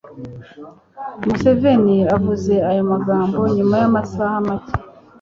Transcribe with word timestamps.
museveni 1.25 1.97
avuze 2.15 2.53
ayo 2.69 2.83
magambo 2.91 3.39
nyuma 3.55 3.75
y'amasaha 3.81 4.35
make 4.47 4.73